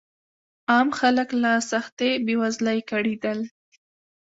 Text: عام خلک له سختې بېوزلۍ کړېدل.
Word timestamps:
عام 0.71 0.89
خلک 0.99 1.29
له 1.43 1.51
سختې 1.71 2.09
بېوزلۍ 2.25 2.79
کړېدل. 2.89 3.39